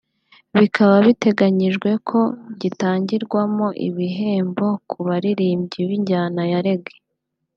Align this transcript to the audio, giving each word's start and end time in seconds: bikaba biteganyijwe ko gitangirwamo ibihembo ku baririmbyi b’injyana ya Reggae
bikaba 0.59 0.95
biteganyijwe 1.05 1.89
ko 2.09 2.19
gitangirwamo 2.61 3.67
ibihembo 3.87 4.67
ku 4.89 4.97
baririmbyi 5.07 5.79
b’injyana 5.87 6.41
ya 6.53 6.59
Reggae 6.65 6.99